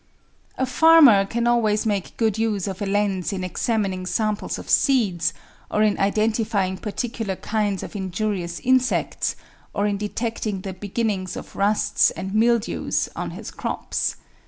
A 0.57 0.65
farmer 0.65 1.25
can 1.27 1.45
always 1.45 1.85
make 1.85 2.17
good 2.17 2.35
use 2.35 2.65
of 2.67 2.81
a 2.81 2.87
lens 2.87 3.31
in 3.31 3.43
examining 3.43 4.07
samples 4.07 4.57
of 4.57 4.67
seeds, 4.67 5.31
or 5.69 5.83
in 5.83 5.99
identifying 5.99 6.77
particular 6.79 7.35
kinds 7.35 7.83
of 7.83 7.95
injurious 7.95 8.59
insects, 8.61 9.35
or 9.75 9.85
in 9.85 9.97
detecting 9.97 10.61
the 10.61 10.73
beginnings 10.73 11.35
of 11.35 11.55
"rusts" 11.55 12.09
and 12.09 12.33
"mildews'* 12.33 13.09
on 13.15 13.29
his 13.29 13.51
crops. 13.51 14.15